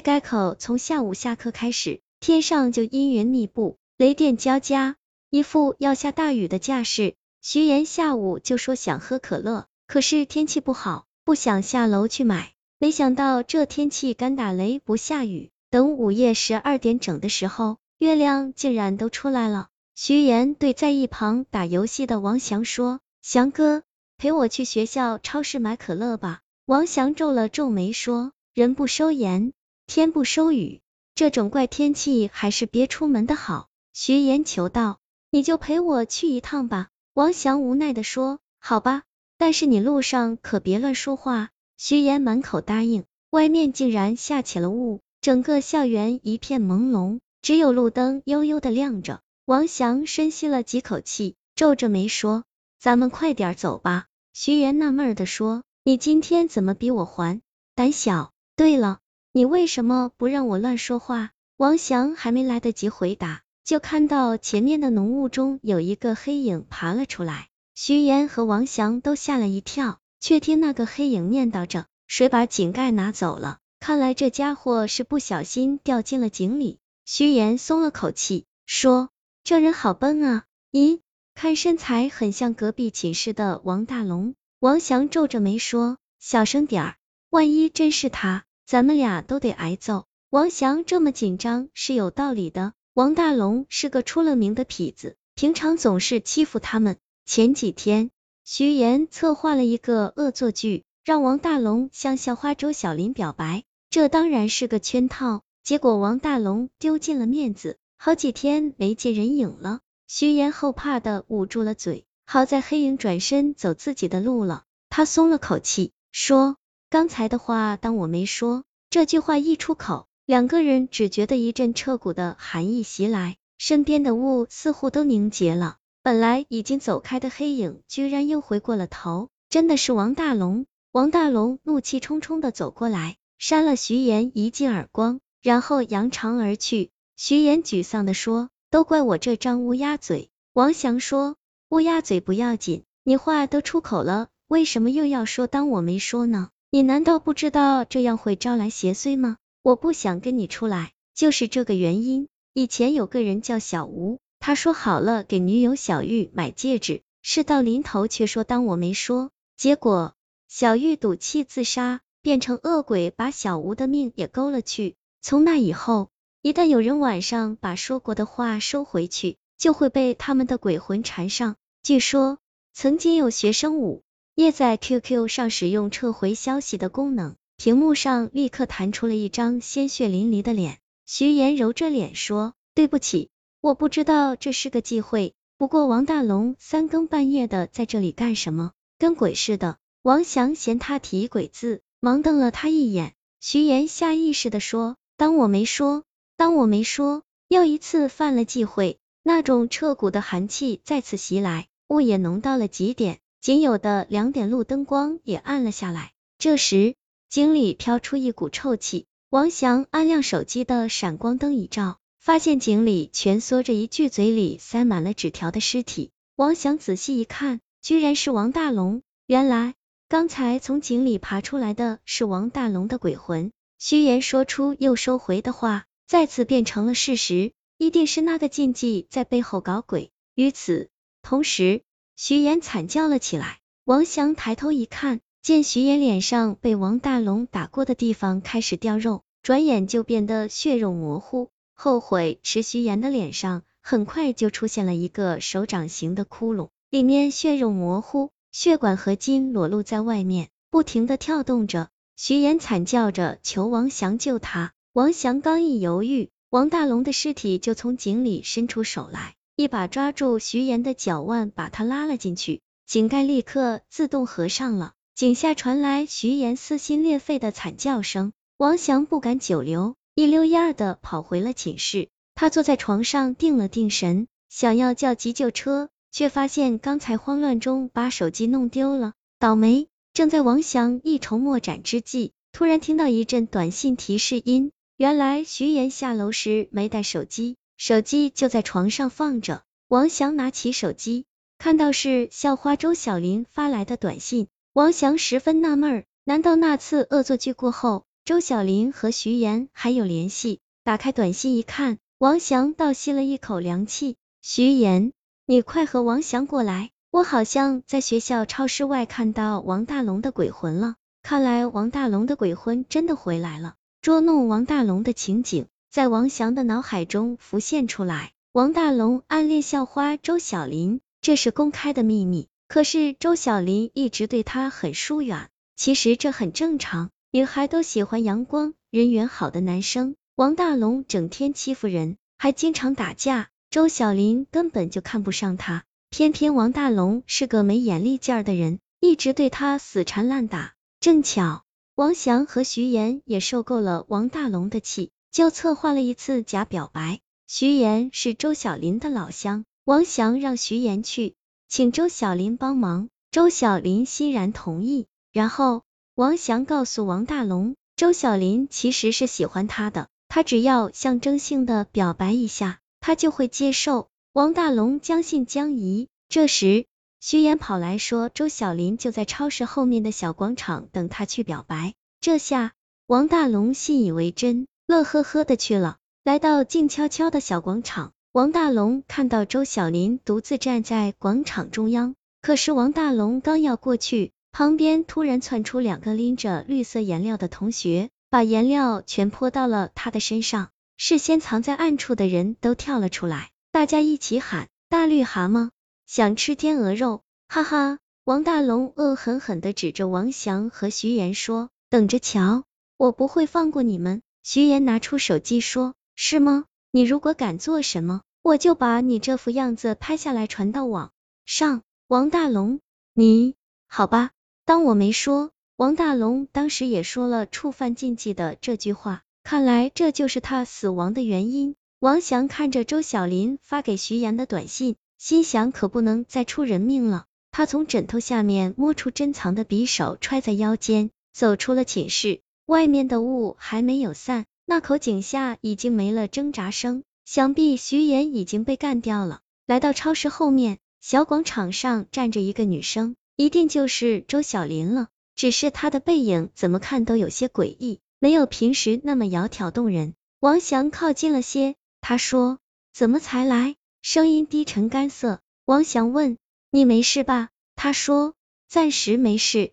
[0.00, 4.96] 该口，从下午下课开始，天上就阴云密布，雷电交加，
[5.30, 7.14] 一副要下大雨的架势。
[7.42, 12.52] 徐岩下午就说想喝可乐，可是天气不好，不想下楼去买。
[12.78, 19.68] 没想到这天气敢打雷不下雨，等午夜十二点整的时候，月亮竟然都出来了。
[19.94, 23.82] 徐岩对在一旁打游戏的王翔说：“翔哥，
[24.16, 29.52] 陪我去学校超市买可乐吧。”王翔皱了皱眉说：“人不收盐，
[29.90, 30.82] 天不收雨，
[31.16, 35.00] 这种怪天气还是别出门的好。”徐岩求道
[35.32, 39.02] ：“你就陪我去一趟吧。”王翔无奈的说：“好吧，
[39.36, 43.02] 但是你路上可别乱说话。”徐岩满口答应。
[43.30, 49.20] 外面竟然下起了雾，整个校园一片朦胧，只有路灯悠悠的亮着。
[49.44, 52.44] 王翔深吸了几口气，皱着眉说
[52.78, 57.42] ：“咱们快点走吧。”徐岩纳闷的说：“你今天怎么比我还
[57.74, 58.30] 胆小？
[58.54, 59.00] 对了，
[59.32, 63.42] 你为什么不让我乱说话？”王翔还没来得及回答。
[63.62, 73.58] 就看到前面的浓雾中有一个黑影爬了出来，徐岩和王翔都吓了一跳，却听那个黑影念叨着：“谁把井盖拿走了？
[73.78, 79.10] 看来这家伙是不小心掉进了井里。”徐岩松了口气，说
[79.44, 80.44] ：“这人好笨啊！
[80.72, 81.00] 咦，
[81.34, 86.96] 看身材很像隔壁寝室的王大龙。”王翔皱着眉说：“小声点儿，
[87.30, 92.72] 万一真是他，咱们俩都得挨揍。”王翔这么紧张是有道理的。
[92.94, 96.96] 王大龙是个出了名的痞子，平常总是欺负他们。
[97.26, 98.12] 前几天，
[98.44, 105.42] 徐岩策划了一个恶作剧，让王大龙向校花周小林表白，这当然是个圈套。
[105.64, 109.80] 结果王大龙丢尽了面子，好几天没见人影了。
[110.06, 116.56] 徐岩后怕的捂住了嘴，好在黑影转身走自己的路了，他松了口气，说
[116.90, 120.06] ：“刚才的话当我没说。”这句话一出口。
[120.26, 125.76] 两个人只觉得一阵彻骨的寒意袭来，身边的雾似乎都凝结了。
[126.04, 130.66] 本来已经走开的黑影，居然又回过了头，真的是王大龙！
[130.92, 136.90] 王大龙怒气冲冲的走过来，扇了徐岩一记耳光，然后扬长而去。
[137.16, 141.34] 徐岩沮丧的说：“都怪我这张乌鸦嘴。”王翔说
[141.70, 146.50] ：“乌鸦嘴不要紧，你话都出口了，为什么又要说当我没说呢？
[146.72, 152.28] 你难道不知道这样会招来邪祟吗？”我不想跟你出来，就是这个原因。
[152.54, 160.14] 以前有个人叫小吴，他说好了给女友小玉买戒指，事到临头却说当我没说，结果
[160.48, 164.94] 小玉赌气自杀，变成恶鬼把小吴的命也勾了去。
[165.20, 166.08] 从那以后，
[166.40, 171.56] 一旦有人晚上把说过的话收回去，就会被他们的鬼魂缠上。
[171.82, 172.38] 据说
[172.72, 174.02] 曾经有学生五
[174.40, 177.36] 也在 QQ 上使用撤回消息的功能。
[177.58, 183.28] 屏幕上立刻弹出了一张鲜血淋漓的脸，徐岩揉着脸说：“对不起，
[183.60, 185.34] 我不知道这是个忌讳。
[185.58, 188.72] 不过王大龙三更半夜的在这里干什么？
[188.98, 193.12] 跟鬼似的。”王翔嫌他提鬼字，忙瞪了他一眼。
[193.40, 196.04] 徐岩下意识的说：“当我没说，
[196.38, 206.12] 当我没说。”又一次犯了忌讳，那种彻骨的寒气再次袭来，雾也浓到了极点，仅有的两点路灯光也暗了下来。
[206.38, 206.94] 这时。
[207.30, 216.10] 井里飘出一股臭气，王翔按亮手机的闪光灯一照，发现井里蜷缩着一具嘴里塞满了纸条的尸体。
[216.34, 219.02] 王翔仔细一看，居然是王大龙。
[219.28, 219.74] 原来
[220.08, 223.52] 刚才从井里爬出来的是王大龙的鬼魂。
[223.78, 230.10] 虚言说出又收回的话，再次变成了事实，一定是那个禁忌在背后搞鬼。
[230.34, 230.88] 与此
[231.22, 231.82] 同时，
[232.22, 233.60] 徐岩惨叫了起来。
[233.86, 235.22] 王翔抬头一看。
[235.40, 241.48] 见徐岩脸上被王大龙打过的地方开始掉肉，转眼就变得血肉模糊。
[241.72, 251.88] 后悔是徐岩的脸上很快就出现了一个手掌形的窟窿，里面血肉模糊，血管和筋裸露在外面，不停的跳动着。
[252.16, 254.74] 徐岩惨叫着求王翔救他。
[254.92, 262.62] 王翔刚一犹豫，王大龙的尸体就从井里伸出手来，一把抓住徐岩的脚腕，把他拉了进去。
[262.86, 264.94] 井盖立刻自动合上了。
[265.14, 272.08] 井下传来徐岩撕心裂肺的惨叫声，王翔不敢久留，一溜烟儿的跑回了寝室。
[272.34, 279.88] 他坐在床上定了定神，想要叫急救车，却发现刚才慌乱中把手机弄丢了，倒霉！
[280.14, 289.62] 正在王翔一筹莫展之际，突然听到一阵短信提示音，原来徐岩下楼时没带手机，手机就在床上放着。
[289.88, 291.24] 王翔拿起手机，
[291.56, 294.48] 看到是校花周小林发来的短信。
[294.74, 300.60] 王翔十分纳闷，难道那次恶作剧过后，周小林和徐岩还有联系。
[300.84, 304.18] 打开短信一看，王翔倒吸了一口凉气。
[304.42, 305.14] 徐岩，
[305.46, 310.96] 你快和王翔过来，我好像在学校超市外看到王大龙的鬼魂了。
[311.22, 313.76] 看来王大龙的鬼魂真的回来了。
[314.02, 318.30] 捉弄王大龙的情景在王翔的脑海中浮现出来。
[318.52, 322.46] 王大龙暗恋校花周小林，这是公开的秘密。
[322.68, 330.14] 可是周小林一直对他很疏远，其实这很正常，女孩都喜欢阳光、人缘好的男生。
[330.36, 335.82] 王大龙整天欺负人，还经常打架，周小林根本就看不上他。
[336.08, 340.74] 偏偏王大龙是个没眼力劲儿的人，一直对他死缠烂打。
[341.00, 341.64] 正巧
[341.96, 347.20] 王翔和徐岩也受够了王大龙的气，就策划了一次假表白。
[347.46, 351.34] 徐岩是周小林的老乡，王翔让徐岩去。
[351.68, 355.06] 请周小林帮忙，周小林欣然同意。
[355.32, 355.82] 然后
[356.14, 364.08] 王翔告诉王大龙，周小林其实是喜欢他的，他只要象征性的表白一下，他就会接受。
[364.32, 366.08] 王大龙将信将疑。
[366.28, 366.86] 这时
[367.20, 371.94] 徐岩跑来说，周小林就在超市后面的小广场等他去表白。
[372.20, 372.72] 这下
[373.06, 375.98] 王大龙信以为真，乐呵呵的去了。
[376.24, 378.10] 来到静悄悄的小广场。
[378.32, 390.70] 王大龙看到周小林独自站在广场中央，可是王大龙刚要过去，旁边突然窜出两个拎着绿色颜料的同学，把颜料全泼到了他的身上。
[390.96, 395.70] 事先藏在暗处的人都跳了出来，大家一起喊：“大绿蛤蟆
[396.04, 397.98] 想吃天鹅肉！”哈哈！
[398.24, 402.64] 王大龙恶狠狠的指着王翔和徐岩说：“等着瞧，
[402.96, 411.12] 我不会放过你们！”徐岩拿出手机说：“是吗？”你如果敢做什么，我就把你这副样子拍下来传到网
[411.44, 411.82] 上。
[412.08, 412.80] 王大龙，
[413.14, 413.54] 你
[413.86, 414.30] 好吧？
[414.64, 415.50] 当我没说。
[415.76, 421.76] 王大龙当时也说了触犯禁忌的这句话，看来这就是他死亡的原因。
[422.00, 427.26] 王翔看着周小林发给徐岩的短信，心想可不能再出人命了。
[427.52, 432.40] 他从枕头下面摸出珍藏的匕首，揣在腰间，走出了寝室。
[432.70, 434.46] 外面的雾还没有散。
[434.64, 439.40] 那口井下已经没了挣扎声，想必徐岩已经被干掉了。
[439.66, 445.08] 来到超市后面，小广场上站着一个女生，一定就是周小林了。
[445.34, 450.14] 只是她的背影怎么看都有些诡异，没有平时那么窈窕动人。
[450.38, 452.60] 王翔靠近了些，他说
[452.94, 455.40] ：“怎么才来？”声音低沉干涩。
[455.64, 456.38] 王翔问
[456.70, 458.34] ：“你没事吧？”他说
[458.70, 459.72] ：“暂时没事。”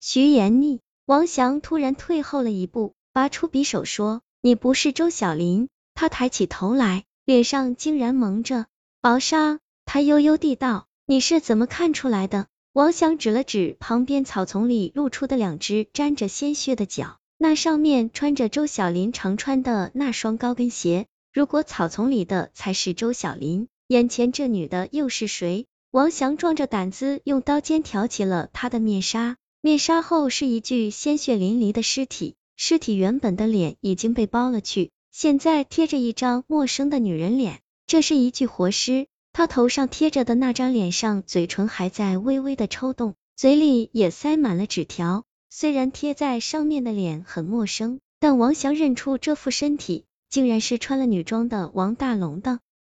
[0.00, 0.80] 徐岩你。
[1.08, 4.20] 王翔突然退后了一步，拔出匕首说。
[4.42, 5.70] 你不是周小林？
[5.94, 8.66] 他抬起头来，脸上竟然蒙着
[9.00, 9.58] 薄纱。
[9.86, 21.06] 他悠悠地道：“你是怎么看出来的？”王翔指了指旁边草丛里露出的两只沾着鲜血的脚，那上面穿着周小林常穿的那双高跟鞋。
[21.32, 25.64] 如果草丛里的才是周小林，眼前这女的又是谁？
[25.90, 32.36] 王翔壮着胆子用刀尖挑起了她的面纱，面纱后是一具鲜血淋漓的尸体。
[32.56, 39.06] 尸体原本的脸已经被包了去，现在贴着一张陌生的女人脸，这是一具活尸。
[39.32, 45.24] 他头上贴着的那张脸上，嘴唇还在微微的抽动，嘴里也塞满了纸条。
[45.50, 52.58] 虽然贴在上面的脸很陌生，但王翔认出这副身体，竟然是穿了女装的王大龙的。